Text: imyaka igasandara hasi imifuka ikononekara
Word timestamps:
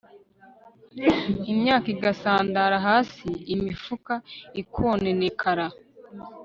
imyaka 1.51 1.87
igasandara 1.95 2.75
hasi 2.87 3.29
imifuka 3.53 4.13
ikononekara 4.61 5.67